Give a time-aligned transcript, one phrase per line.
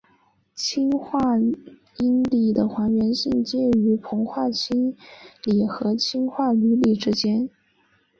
[0.55, 1.19] 氢化
[1.93, 4.99] 铟锂的还原性介于硼氢化
[5.43, 7.47] 锂和氢化铝锂之间。